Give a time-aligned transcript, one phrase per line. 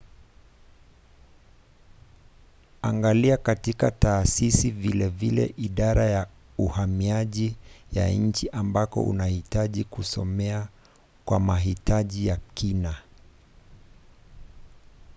[2.81, 6.27] angalia katika taasisi vilevile idara ya
[6.57, 7.55] uhamiaji
[7.91, 10.67] ya nchi ambako unahitaji kusomea
[11.25, 12.95] kwa mahitaji ya kina